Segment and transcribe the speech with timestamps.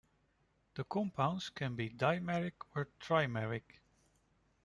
[0.73, 3.81] The compounds can be dimeric or trimeric.